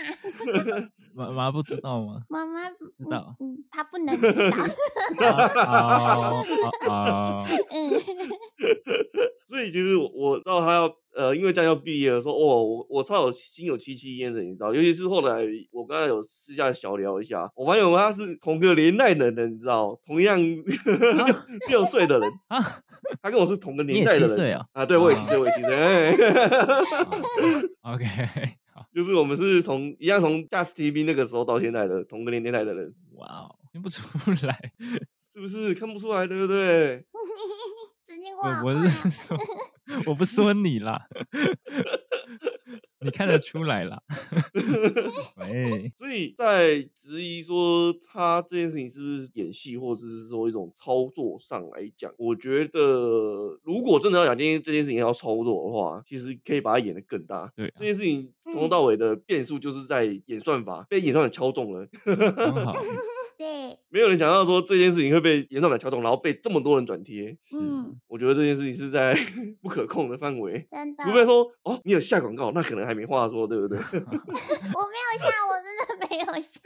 [1.13, 2.21] 妈妈不知道吗？
[2.29, 2.77] 妈妈知
[3.09, 4.57] 道，嗯，她不能知道。
[5.25, 6.43] 啊
[6.89, 7.45] 啊！
[7.71, 7.99] 嗯。
[9.47, 20.37] 所以其实我我知道他要呃，因为将要毕业了，说哦，我我超有心有戚戚焉的，你知道，尤其是后来我刚才有私下小聊一下，我发现他是同个年代的人，你知道，同样
[21.69, 22.61] 六岁的人啊，
[23.21, 25.73] 他跟我是同个年代的人啊，啊，对，我也七岁，我也七岁
[27.81, 28.05] ，OK，
[28.93, 34.01] 就是我们是从一样从 Just TV 那个时候到现在的同个年代的人，哇哦，听不出
[34.45, 34.59] 来，
[35.33, 35.73] 是不是？
[35.75, 37.05] 看不出来，对不对？
[38.43, 39.37] 我我是 说，
[40.05, 41.07] 我不说你啦，
[43.01, 44.01] 你看得出来啦。
[45.37, 52.79] 喂，所以在质疑说他这件事情是不是演戏，或者是说一种操作上来讲，我觉得
[53.63, 57.51] 如果真的要讲今天这件事情要操作的话，其实可以把它演得更大。
[57.55, 61.87] 对，这件事情从头到尾的变数就是在演算法，被演算法敲中了。
[63.37, 67.37] 对，没有人想到说这件事情会被演算法敲中，然后被这么多人转贴。
[67.51, 69.13] 嗯，我觉得这件事情是在
[69.61, 70.67] 不可控的范围。
[70.71, 73.77] 真的，除非说哦，你有下广告，那可能还没话说，对不对？
[73.91, 76.59] 我没有下，我真的没有下。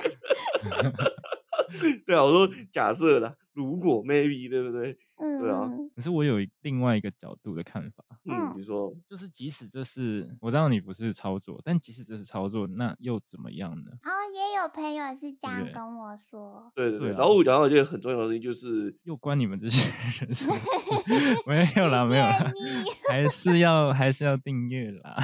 [2.05, 4.97] 对啊，我说假设啦，如果 maybe，对不对？
[5.19, 5.71] 嗯，对啊。
[5.95, 8.03] 可是我有另外一个角度的看法。
[8.25, 13.91] 嗯，比如说，就是即使这是我知道你不是操作，但即使这是操作，那又怎么样呢？
[14.03, 16.71] 哦，也有朋友是这样跟我说。
[16.75, 20.49] 对对对，然后我讲到一件很重要的事情，就是又关你们这些人事？
[21.45, 22.51] 没有啦，没有啦，
[23.09, 25.17] 还是要还是要订阅啦。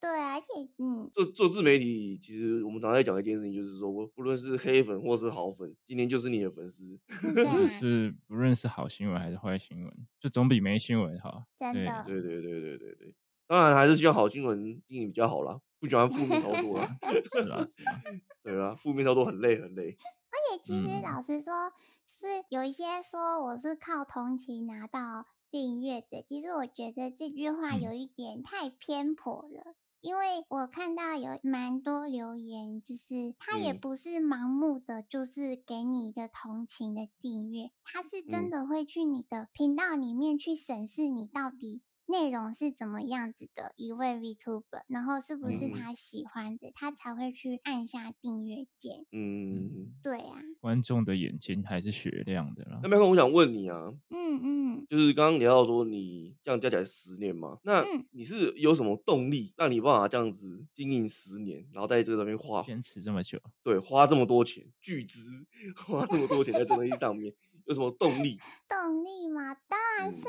[0.00, 0.46] 对，而且
[0.78, 6.98] 嗯，做做自媒体，其实我们常常在讲一件事情，就是说，不论是黑粉或是好粉，今天就是你的粉丝。
[7.34, 11.44] 就 是不论是好新闻还是坏新闻，就总比没新闻好。
[11.58, 12.04] 真的。
[12.06, 13.14] 对对对对对对，
[13.46, 16.96] 当然还是希望好新闻经营比较好啦，不喜欢负面操作啦。
[17.32, 18.02] 是啊，是啊，
[18.42, 19.96] 对啊，负面操作很累很累。
[20.28, 21.72] 而且其实老实说，
[22.06, 29.74] 是有一些说我是靠同情拿到订阅的，其实我觉得这句话有一点太偏颇了。
[30.02, 41.82] 因为我看到有蛮多留言，就是他也不是盲目的，就是给你一个同情的订阅，他是真的会去你的频道里面去审视你到底。
[42.06, 49.04] 内容是怎么样子的一位 VTuber，然后是不是他喜欢的，嗯、他才会去按下订阅键。
[49.12, 52.80] 嗯，对啊，观众的眼睛还是雪亮的啦。
[52.82, 63.40] 那麦克，我想问你啊，嗯嗯，就是刚刚聊到说你这样加起来十年嘛，那你是有什么动力让你办法这样子经营十年，然后在这个上面花坚持这么久？
[63.62, 65.44] 对，花这么多钱，巨资
[65.86, 67.34] 花这么多钱在这东西上面。
[67.66, 68.38] 有什么动力？
[68.68, 70.20] 动力嘛，当然是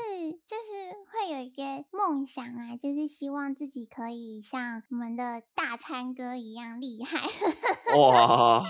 [0.46, 7.28] 就是会有一个梦想啊，就是希望自己可以像我们的大餐哥一样厉害。
[7.96, 8.68] 哇！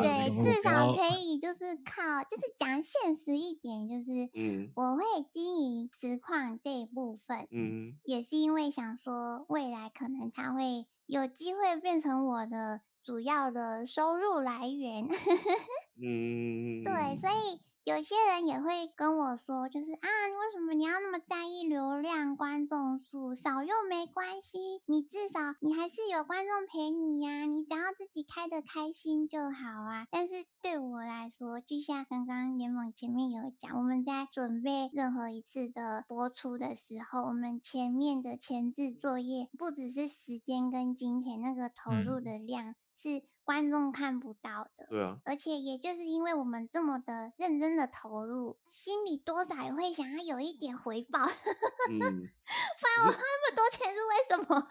[0.00, 12.82] 对，至少可以就是靠，就是讲现实一点，就是嗯，我会经营实况这一部分，嗯，也是因为想说未来可能他会有机会变成我的。
[13.04, 15.06] 主要的收入来源，
[16.00, 23.34] 嗯，对，所以有些人也会跟我说，就是啊，为什么你要那么在意流量、观众数？
[23.34, 30.06] 少又没关系，你至少你还是有观众陪你呀，你只要自己开的开心就好啊。
[30.10, 42.74] 但是对我来说，就像刚刚联盟前面有讲，我们在准备任何一次的播出的时候，我们前面的前置作业不只是时间跟金钱，那个投入的量。
[42.96, 44.86] 是观众看不到的。
[44.88, 51.20] 对啊，而且也就是因为我们这么的认真的投入，心里多少也会想要有一点回报。
[51.90, 54.68] 嗯，花我那么多钱是为什么？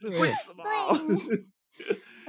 [0.20, 0.62] 为什么？
[0.64, 1.46] 对。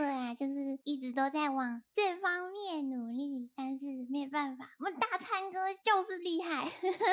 [0.02, 6.68] 对啊，就是一直都在往这方面努力，但是没办法，我们大川哥就是厉害，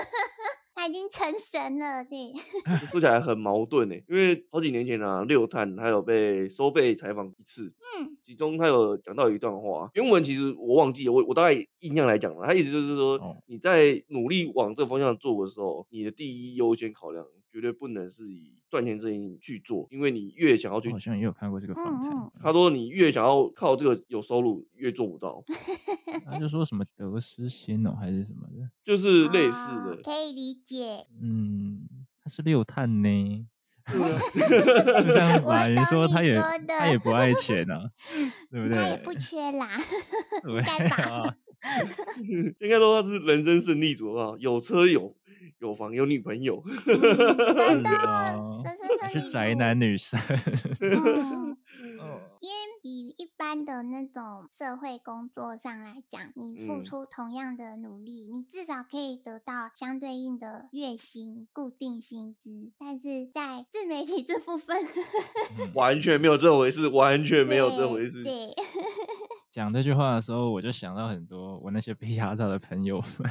[0.75, 2.03] 他已经成神了。
[2.03, 2.33] 对，
[2.91, 7.71] 说起来很矛盾呢，因为好几年前啊，六探他有被收贝采访一次，
[8.01, 17.23] 嗯，其中他有讲到一段话，原文其实我忘记了，我我大概印象来讲了，他意思就是说，你在努力往这个方向做的时候，你的第一优先考量。
[17.59, 22.13] 绝对不能是以赚钱这件事去做，因为你越想要去，好像也有看过这个访谈。
[22.13, 25.43] 嗯嗯、他说你越想要靠这个有收入，越做不到。
[26.25, 31.05] 他就说什么得失心哦，还是什么的，就是类似的，哦、可以理解。
[31.21, 31.81] 嗯，
[32.23, 33.47] 他是六探呢，
[33.91, 37.91] 就像 马云说，他也他也不爱钱啊，
[38.53, 38.79] 对不对？
[38.79, 39.81] 他也不缺啦，
[40.47, 41.37] 应该吧？
[42.61, 45.15] 应该说他是人生胜利组啊，有车有。
[45.61, 48.63] 有房有女朋友， 真的，
[49.13, 50.19] 这是宅男女生。
[52.41, 62.73] 因为以一般的那种社会工作上来讲，你付出同样的努力，你至少可以得到相对应的月薪、固定薪资。
[62.79, 64.77] 但是在自媒体这部分，
[65.75, 68.23] 完全没有这回事，完全没有这回事。
[68.23, 68.55] 对，
[69.51, 73.31] 讲这句话的时候，我就想到很多我那些被压榨的朋友们，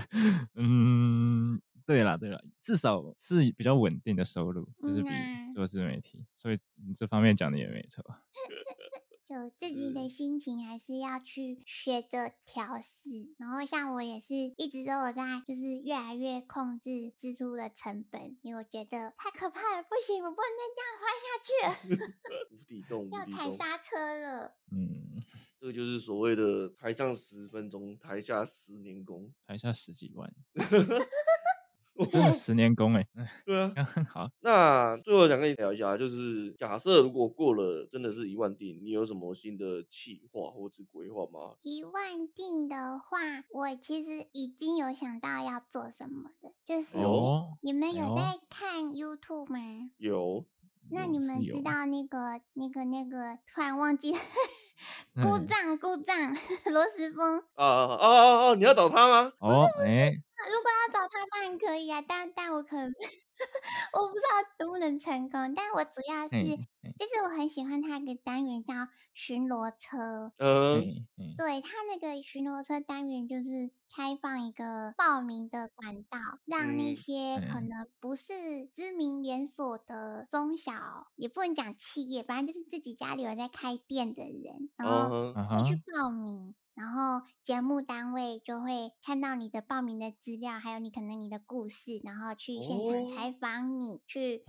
[0.56, 1.62] 嗯。
[1.88, 5.10] 对啦，对啦，至少是比较稳定的收入，就是比
[5.56, 8.04] 做自媒体，所以你这方面讲的也没错。
[9.28, 22.16] 就自己的心情还是要去学着调试，然后像我也是一直都有在，就是越来越控制支出的成本，因为我觉得太可怕了，不行，我不能再这样花下去了。
[22.52, 24.56] 无底洞，要踩刹车了。
[24.72, 25.22] 嗯，
[25.60, 30.34] 这个就是所谓的台上十分钟，台下十年功，台下十几万。
[32.12, 33.08] 真的十年功哎，
[33.46, 33.74] 对啊，
[34.14, 34.30] 好。
[34.42, 41.56] 那最后想跟你聊一下，就是假设如果过了真的是一万定，你有什么新的计划或者规划吗？
[41.62, 43.18] 一万定的话，
[43.52, 46.98] 我其实已经有想到要做什么的，就是
[47.62, 49.90] 你们有在看 YouTube 吗？
[49.98, 50.46] 有。
[50.90, 54.14] 那你们知道那个那个那个突然忘记。
[55.16, 56.16] 故障故障，
[56.72, 57.40] 罗时丰。
[57.56, 59.34] 哦哦哦哦，你要找他吗？
[59.40, 60.14] 哦，哎，
[60.46, 62.86] 如果要找他当然可以啊，但但我可能
[63.94, 64.28] 我不知道
[64.60, 65.54] 能不能成功。
[65.56, 66.56] 但我主要是，
[66.98, 70.32] 就是我很喜欢他一个单元叫巡逻车。
[70.38, 71.06] 嗯，
[71.38, 73.72] 对，他那个巡逻车单元就是。
[73.90, 86.54] 开放一个报名的管道，让那些可能不是知名连锁的中小，也不能讲企业，反正就是自己家里有在开店的人，然后你去报名。
[86.78, 94.44] 然后节目单位就会看到你的报名的资料，还有你可能你的故事，然后去现场采访你，哦、去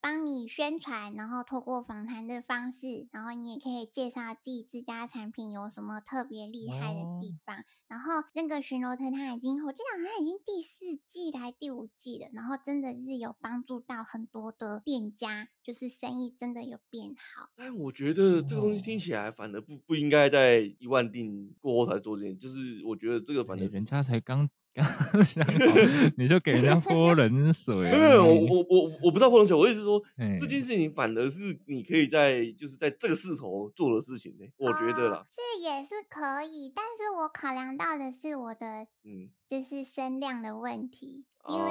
[0.00, 7.56] 帮你宣传，然后透过访谈的方式，然后你也可以介绍自己自家产品有什么特别厉害的地方。
[7.56, 17.48] 哦、然后那个巡逻车它已经，我记得好像已经第四季还是第五季了，然后真的是有帮助到很多的店家，就是生意真的有变好。
[17.56, 25.52] 但我觉得这个东西听起来反而不不应该在一万订过后才做这件，就是我觉得这个反正、欸、人家才刚刚想好，
[26.18, 27.74] 你就给人家泼冷水。
[27.74, 41.70] 没有，我我我我不知道泼冷水，我意思是说、欸、这件事情反而是你可以在就是在这个势头做的事情呢，我觉得啦，是也是可以，但是我考量到的是我的嗯，就是声量的问题，嗯、因为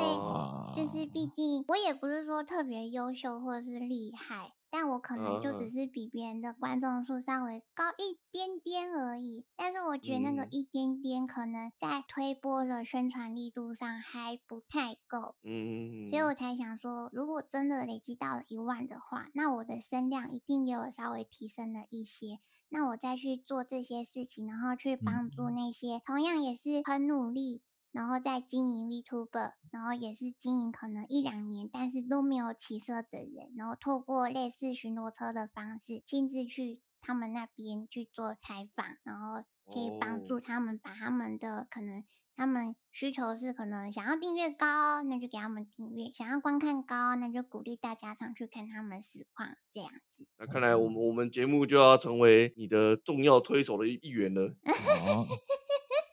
[0.76, 4.54] 就是毕竟我也不是说特别优秀或者是厉害。
[4.74, 27.62] 但我可能就只是比别人的观众数稍微高一点点而已，但是我觉得那个一点点可能在推播的宣传力度上还不太够，嗯，所以我才想说，如果真的累积到了一万的话，那我的声量一定也有稍微提升了一些，那我再去做这些事情，然后去帮助那些同样也是很努力。
[27.94, 42.04] 然后再经营 Vtuber，然后也是经营可能一两年，但是都没有起色的人，然后透过类似巡逻车的方式，亲自去他们那边去做采访，然后可以帮助他们把他们的可能
[42.36, 50.26] 他们需求是可能想要订阅高，那就给他们订阅；想要观看高，那就鼓励大家常去看他们实况这样子。
[50.40, 54.56] 那看来我们我们节目就要成为你的重要推手的一一员了。
[55.06, 55.28] 哦，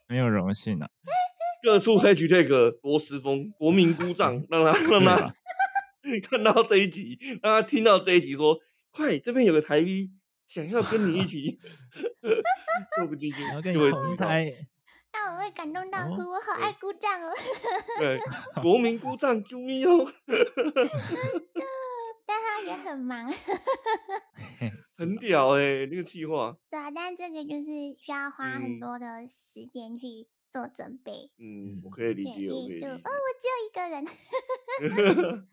[0.09, 0.91] 没有荣幸啊。
[1.63, 5.35] 各处 hashtag 罗时丰，国民鼓掌，让他让他
[6.29, 8.59] 看到这一集，让他听到这一集说，
[8.91, 10.11] 快这边有个台 V
[10.49, 11.59] 想要跟你一起，
[12.97, 14.53] 说不定就跟你同台。
[15.13, 17.33] 那我会感动到哭，我好爱鼓掌哦。
[17.99, 18.17] 对，
[18.63, 20.13] 国民鼓掌救命哦。
[22.27, 23.29] 但他也很忙，
[24.97, 26.57] 很屌哎、欸，那个计划。
[26.71, 27.65] 对啊，但这个就是
[27.99, 31.31] 需要花很多的时间去做准备。
[31.39, 32.87] 嗯，我可以理解，我可以理解。
[32.89, 34.07] 哦，我只有一个人。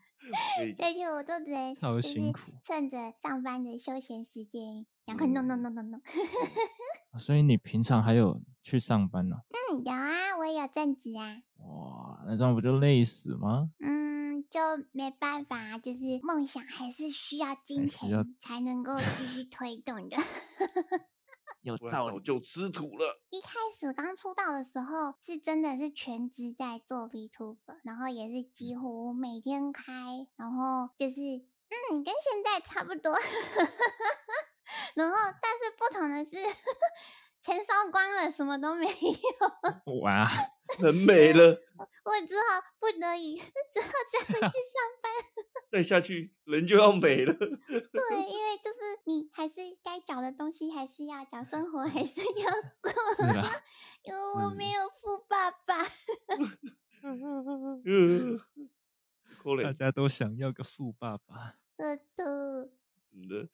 [0.76, 6.02] 所以 我都只能好辛苦，趁着上班的休闲时间，赶快弄弄弄弄弄。
[7.18, 9.36] 所以你平常还有去上班呢？
[9.72, 11.40] 嗯，有啊，我也有正职啊。
[11.58, 13.70] 哇，那这样不就累死吗？
[13.80, 14.60] 嗯，就
[14.92, 20.16] 没办法，就是梦想还是需要金钱才能够继续推动的。
[21.68, 23.20] 有道理，就吃土了。
[23.30, 33.14] 一开始刚出道的时候，是真的是全职在做 VTuber，然后也是几乎每天开，然后就是嗯，跟现在差不多。
[34.94, 36.30] 然后，但是不同的是，
[37.48, 38.92] 钱烧光了，什么都没有。
[40.02, 40.28] 哇，
[40.80, 41.58] 人没了，
[42.04, 43.38] 我只好不得已，
[43.72, 44.50] 只好再回去上
[45.00, 45.10] 班。
[45.72, 47.32] 再下去，人就要没了。
[47.32, 47.46] 对，
[48.28, 52.92] 因为就是你还是该缴的东西还是要缴，生活还是要过。
[53.16, 53.48] 是啊。
[54.02, 55.84] 因为我没有富爸爸。
[59.62, 61.54] 大家都想要个富爸爸。
[61.78, 62.70] 真的。
[63.10, 63.48] 真的。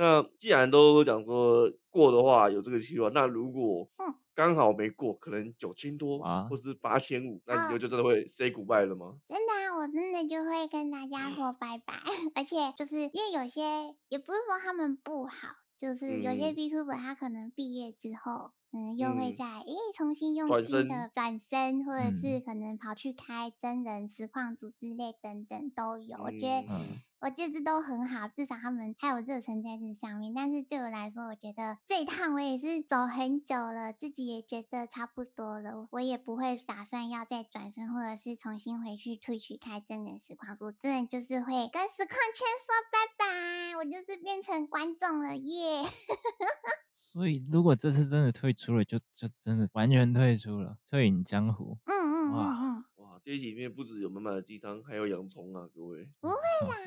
[0.00, 3.86] 那既然都讲说过的话，有这个希望，那如果
[4.34, 9.16] 刚好没过，可能九千多啊，或是八千五，那你就就真的会 say goodbye 了吗？
[9.28, 11.92] 真的啊，我真的就会跟大家说拜拜。
[12.34, 26.18] 而且就是因为有些也不是说他们不好，就是有些 B Tuber 他可能毕业之后，嗯，又会再诶、重新用新的转身，或者是可能跑去开真人实况组之类等等都有。
[26.22, 26.66] 我觉得。
[26.68, 30.32] 嗯我觉得这都很好，至少他们还有热忱在这上面。
[30.32, 35.86] 但是对我来说，我觉得这一趟我也是走很久了，自己也觉得差不多了。
[35.90, 40.56] 我也不会打算要再转身，或者是重新回去 Twitch 开真人实况。
[40.60, 45.84] 我真人就是会跟实况圈说拜拜，我就是变成观众了耶。
[47.12, 51.76] 所以，如果这次真的退出了，就就真的完全退出了，退隐江湖。
[51.86, 52.84] 嗯嗯嗯嗯。
[53.22, 56.08] 这一集里面不止有满满的鸡汤，还有洋葱啊，各位。
[56.20, 56.34] 不会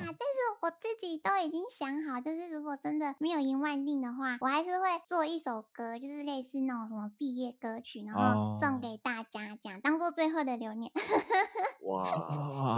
[0.00, 0.16] 但是
[0.62, 10.90] 我自己都已经想好，就是如果真的没有赢万定的话，我还是会做一首歌，就是类似那种什么毕业歌曲，然后送给大家，这样当做最后的留念。
[11.86, 12.04] 哇，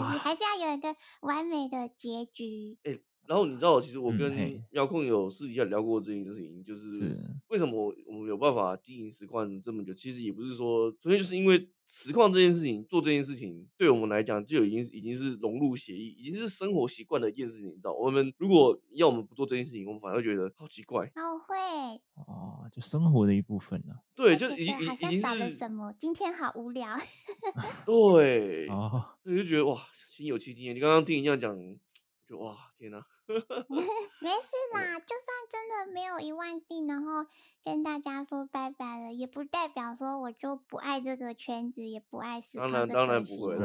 [0.02, 2.76] 就是还是要有一个完美的结局。
[2.82, 7.16] 欸然后你知道，其实我跟遥控有私底下聊过这件事情，就是
[7.48, 9.92] 为什么我们有办法经营实况这么久？
[9.94, 17.66] 其实也不是说，纯粹就是因为实况这件事情，做这件事情对我们来讲就已经已经是融入协议，已经是生活习惯的一件事情。
[17.68, 21.06] 你知道，我们如果要我们不做这件事情，我们反而会觉得好奇怪。
[21.14, 21.56] 好会
[22.26, 24.00] 哦，就生活的一部分呢、啊。
[24.14, 25.92] 对，就已经好像少了什么。
[25.98, 26.96] 今天好无聊。
[27.86, 30.72] 对哦，就觉得哇，心有戚戚。
[30.72, 31.56] 你刚刚听你这样讲，
[32.28, 33.04] 就哇，天哪！
[33.28, 33.40] 没
[33.80, 37.26] 事 啦，就算真的没有一万订，然后
[37.64, 42.86] 跟大家说拜拜了，也不代表说我就不爱这个圈子，也不爱实况这个。
[42.86, 43.56] 当然当然不会，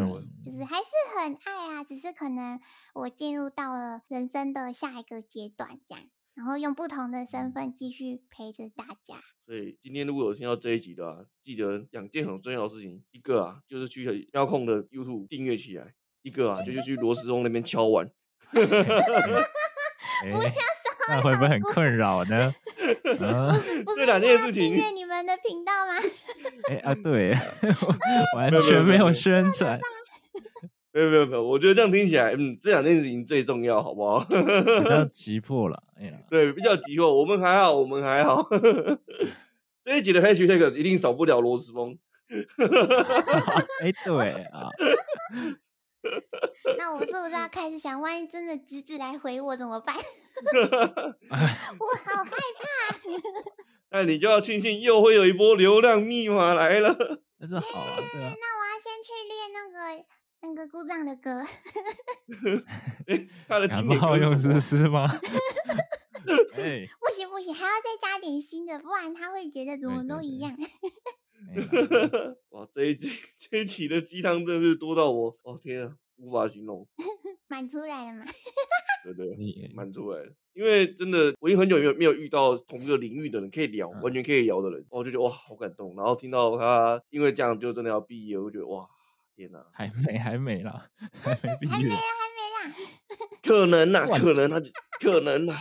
[0.43, 0.86] 就是还是
[1.20, 2.59] 很爱啊，只是可能
[2.93, 6.03] 我进入到了人生的下一个阶段，这样，
[6.36, 9.22] 然后用不同的身份继续陪着大家。
[9.45, 18.12] 所以今天如果有听到这一集的啊，记得两件很重要的事情，一个啊就是去遥控的 YouTube 订阅起来，一个啊就是去罗斯峰那边敲碗。
[18.47, 19.43] 哈哈哈哈哈！
[21.09, 22.53] 那会不会很困扰呢？
[23.03, 25.93] 不是 不是，这两件事情订阅你们的频道吗？
[26.69, 27.33] 哎啊，对，
[28.35, 29.79] 完全没有宣传。
[30.93, 34.25] 没有没有没有，我觉得这样听起来，嗯，这两件事情最重要，好不好？
[34.25, 37.17] 比较急迫了，哎呀，对，比较急迫。
[37.17, 38.45] 我们还好，我们还好。
[39.85, 41.97] 这一集的 hashtag 一定少不了罗斯峰。
[42.29, 44.69] 哎，对啊。
[46.78, 49.95] 那我是不是要开始想，万一真的侄子来回我怎么办？
[49.95, 52.97] 我好害怕。
[53.91, 56.95] 那你就要庆幸又会有一波流量密码来了。
[57.39, 58.34] 那是好啊，对啊。
[58.39, 60.06] 那我要先去练那个
[60.41, 61.43] 那个故障的歌。
[63.08, 65.08] 哎，他的经典好用诗诗吗？
[66.24, 70.56] 不行不行，还要再加点新的，不然他会觉得怎么都一样。
[72.51, 76.87] 哇，这一集 这一期的鸡汤真的是多到我，哦天啊，无法形容。
[77.47, 78.25] 满出来了吗？
[79.03, 80.31] 对对，满出来了。
[80.53, 85.95] 因为真的，我已经很久没有没有遇到同一个领域的人可以聊，完全可以聊的人，我就觉得哇，好感动。
[85.95, 88.87] 然后听到他因为这样就真的要毕业，我就觉得哇，
[89.35, 90.87] 天哪，还没还没啦，
[91.23, 92.75] 还没毕业，还没啦，还没啦，
[93.43, 94.61] 可能呐，可能他
[94.99, 95.53] 可能呐。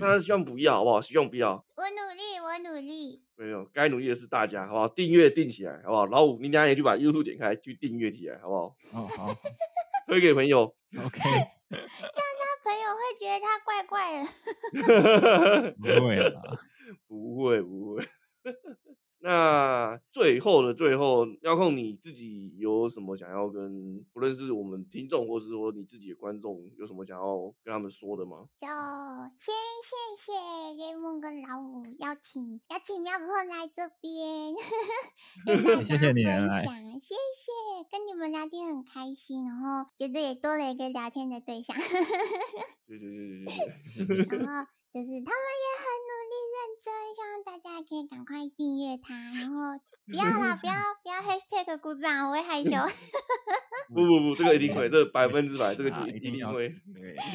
[0.00, 1.00] 当然希望不要，好不好？
[1.02, 1.64] 希望不要。
[1.76, 3.22] 我努力，我努力。
[3.36, 4.88] 没有，该努力的是大家，好不好？
[4.88, 6.06] 订阅订起来，好不好？
[6.06, 8.76] 老五，你等下也去把 YouTube 点开，去订阅起来，好不好？
[8.92, 9.34] 哦，好。
[10.08, 11.20] 推给朋友，OK。
[11.70, 11.86] 这样
[12.40, 15.72] 他朋友会觉得他怪怪的。
[15.78, 16.40] 不会啦，
[17.06, 18.02] 不会，不会。
[19.22, 28.46] 那最后的最后，要控你自己有什么想要跟不论是我们听众，或是说你自己的观众，有什么想要跟他们说的吗？
[28.60, 28.66] 就
[29.38, 29.54] 先
[29.84, 30.32] 谢谢
[30.78, 34.54] 雷梦跟老五邀请邀请喵控来这边，
[35.44, 36.64] 跟大 家分享，谢谢你来，
[37.02, 41.76] 谢谢跟你们聊天很开心，然后觉得也多了一个聊天的对象，
[42.86, 43.44] 对对对
[44.06, 44.70] 对对， 然后。
[44.92, 49.78] 就是他们也很努力认真，希望大家可以赶快订阅他，然后
[50.10, 52.70] 不要啦，不要不要 hashtag 鼓掌，我会害羞。
[53.94, 56.74] 不不不，这个一定会，这个百分之百，这个一定会，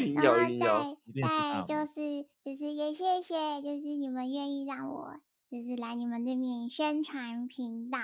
[0.02, 0.98] 一定要一定要。
[1.24, 5.16] 再就是就是也谢谢，就是你们愿意让我
[5.50, 8.00] 就是来你们这边宣传频道，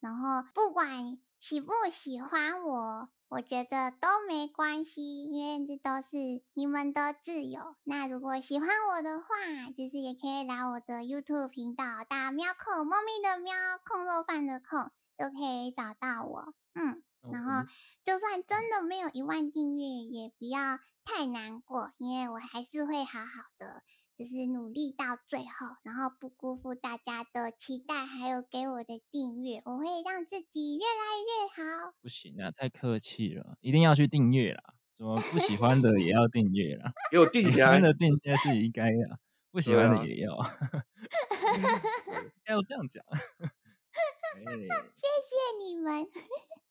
[0.00, 3.08] 然后不管喜不喜欢我。
[3.32, 7.76] 我觉得都没关系，因为这都是你们的自由。
[7.82, 9.26] 那如果喜欢我的话，
[9.74, 13.54] 就是也可以来我的 YouTube 频道打喵控，猫咪的喵，
[13.86, 16.52] 控肉饭的控，就可以找到我。
[16.74, 17.66] 嗯，然后
[18.04, 23.82] 就算真的没有一万订阅，也不要太难过，因为我还是会好好的。
[24.22, 31.48] 就是努力到最后，然后不辜负大家的期待，还有给我的订阅，我会让自己越来越
[31.88, 31.92] 好。
[32.00, 34.74] 不行啊，太客气了，一定要去订阅啦！
[34.96, 37.54] 什么不喜欢的也要订阅啦，给我订起来。
[37.54, 39.18] 喜欢的订阅是应该的，
[39.50, 40.36] 不喜欢的也要。
[40.38, 40.54] 啊、
[42.46, 43.04] 要这样讲。
[43.10, 46.06] 谢谢你们。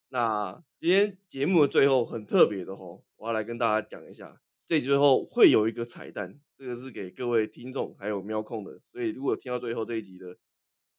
[0.07, 4.39] 那今天节目的最后很特别的吼，我要来跟大家讲一下。
[4.65, 10.37] 这最后会有一个彩蛋，这个是给各位听众还有喵控的，所以如果听到最后这一集的，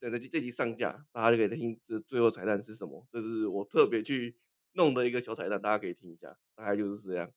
[0.01, 3.07] 在这这集上架，大家就可以听这最后彩蛋是什么。
[3.13, 4.37] 这是我特别去
[4.73, 7.31] 弄的一个小彩蛋，大家可以听一下，大概就是这样。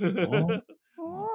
[0.00, 0.02] 哦，
[0.98, 1.28] 哦，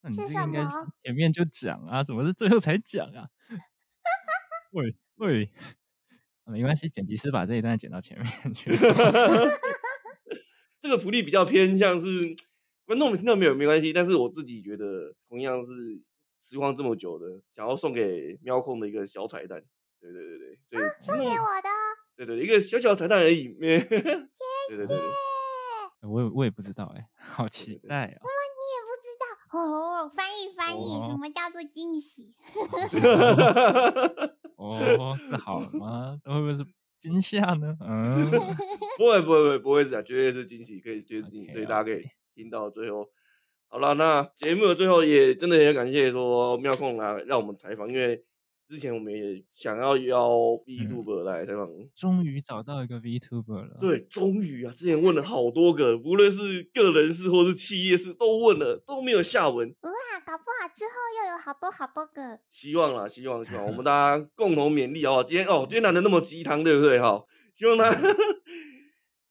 [0.00, 0.64] 那你这个应该
[1.04, 3.28] 前面就讲啊，怎么是最后才讲啊？
[4.72, 5.50] 喂喂，
[6.46, 8.70] 没关系，剪辑师把这一段剪到前面去。
[10.80, 12.34] 这个福利比较偏向是。
[12.90, 15.70] 观众们听到没有没关系，但是我自己觉得同样是
[16.42, 19.62] 时光这么久的，想要送给喵控的一个小彩蛋，
[20.00, 20.38] 对对对
[20.70, 21.30] 对，所以、啊、送给我
[21.62, 21.68] 的，
[22.16, 24.00] 对对，一个小小彩蛋而已， 谢谢对
[24.76, 24.96] 对对，
[26.02, 28.20] 我也我也不知道哎， 好期待啊、哦！
[28.24, 29.24] 那么你也不知道
[29.60, 30.10] 哦？
[30.16, 32.34] 翻译翻译，什么叫做惊喜？
[34.58, 36.18] 哦，这好了吗？
[36.20, 36.66] 这会不会是
[36.98, 37.76] 惊吓呢？
[37.86, 38.28] 嗯，
[38.98, 42.04] 不会不会不会不会是啊，绝对是惊喜，可以绝对是惊喜，所以大家可以。
[42.40, 43.06] 听到最后，
[43.68, 48.24] 好了，那节目的最后也真的也感谢说妙控来让我们采访，因为
[48.66, 50.30] 之前我们也想要邀
[50.64, 53.76] VTuber 来采访，嗯，终于找到一个 VTuber 了。
[53.80, 59.68] 对，终于啊，之前问了好多个，无论是个人事或是企业事都问了，都没有下文。
[59.68, 59.90] 哇，
[60.24, 60.90] 搞不好之后
[61.22, 62.38] 又有好多好多个。
[62.50, 65.24] 希望啦，希望希望我们 大家共同勉励哦。
[65.26, 66.98] 今天哦，今天难得那么鸡汤，对不对？
[66.98, 67.22] 哈，
[67.56, 67.90] 希望他。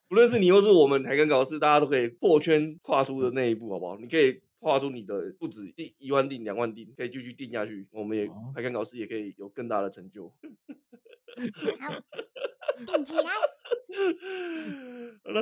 [0.10, 3.98] 不论是你或是我们台干搞事，大家都可以破圈跨出的那一步，好不好？
[3.98, 7.88] 你可以跨出你的不止第一万定、两万定，可以继续定下去。
[7.92, 10.34] 我们也台干搞事也可以有更大的成就。
[11.80, 12.02] 好，
[12.86, 13.24] 订起来。
[15.24, 15.42] 好了，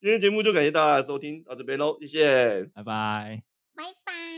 [0.00, 3.42] 今天节目就感谢大家的收听，到这边喽，谢谢，拜拜，
[3.76, 4.31] 拜拜。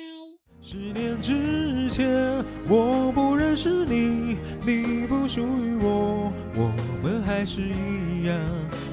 [0.66, 8.34] 十年之前，我不认识你，你不属于我，我们还是一样。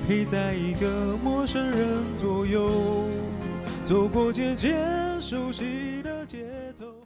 [0.05, 3.07] 陪在一个陌生人左右，
[3.86, 4.76] 走过渐渐
[5.22, 6.45] 熟悉的街
[6.78, 7.01] 头。